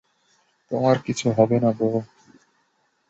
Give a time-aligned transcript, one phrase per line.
[0.71, 1.99] তোমার কিছু হবে না, ব্রো।